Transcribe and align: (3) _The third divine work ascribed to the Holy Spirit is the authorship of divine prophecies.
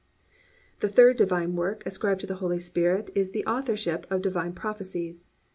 (3) 0.79 0.89
_The 0.89 0.93
third 0.95 1.17
divine 1.17 1.55
work 1.55 1.85
ascribed 1.85 2.21
to 2.21 2.25
the 2.25 2.37
Holy 2.41 2.57
Spirit 2.57 3.11
is 3.13 3.33
the 3.33 3.45
authorship 3.45 4.07
of 4.09 4.23
divine 4.23 4.53
prophecies. 4.53 5.27